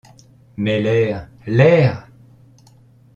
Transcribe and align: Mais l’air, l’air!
Mais 0.57 0.81
l’air, 0.81 1.29
l’air! 1.45 2.07